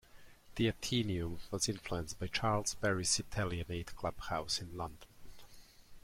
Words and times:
The 0.55 0.67
Athenaeum 0.67 1.37
was 1.51 1.69
influenced 1.69 2.17
by 2.17 2.25
Charles 2.25 2.73
Barry's 2.73 3.19
Italianate 3.19 3.95
club 3.95 4.17
house 4.19 4.59
in 4.59 4.75
London. 4.75 5.07